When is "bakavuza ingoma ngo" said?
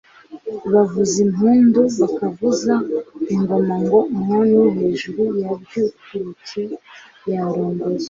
1.99-3.99